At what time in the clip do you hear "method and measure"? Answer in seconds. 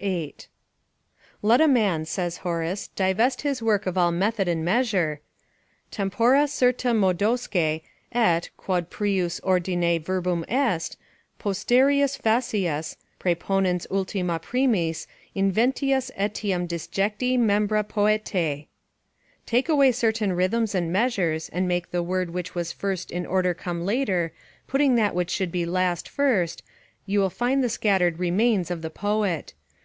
4.12-5.20